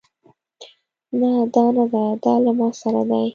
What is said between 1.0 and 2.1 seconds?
نه دا نده